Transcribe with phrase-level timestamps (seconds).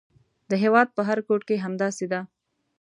[0.49, 2.21] د هېواد په هر ګوټ کې همداسې ده.